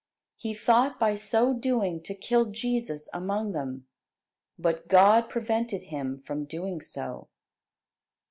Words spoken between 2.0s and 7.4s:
to kill Jesus among them, but God prevented him from doing so.